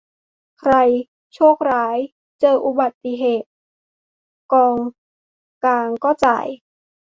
[0.59, 0.73] ใคร
[1.33, 1.97] "โชคร้าย"
[2.39, 3.49] เจออุบัติเหตุ
[4.53, 4.75] กอง
[5.63, 6.47] กลางก็จ่าย